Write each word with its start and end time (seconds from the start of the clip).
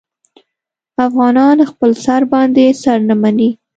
افغانان 1.07 1.57
خپل 1.71 1.91
سر 2.05 2.21
باندې 2.33 2.65
سر 2.83 2.97
نه 3.09 3.15
مني. 3.21 3.49